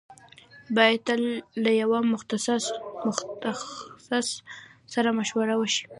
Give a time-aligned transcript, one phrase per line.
[0.75, 1.23] بايد تل
[1.63, 2.65] له يوه متخصص
[4.93, 5.83] سره مشوره وشي.